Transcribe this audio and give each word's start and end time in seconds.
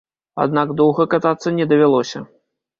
Аднак 0.45 0.73
доўга 0.79 1.07
катацца 1.13 1.55
не 1.61 1.71
давялося. 1.75 2.27